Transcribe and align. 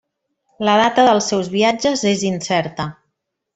La 0.67 0.77
data 0.79 1.03
dels 1.09 1.29
seus 1.33 1.51
viatges 1.57 2.05
és 2.15 2.25
incerta. 2.33 2.89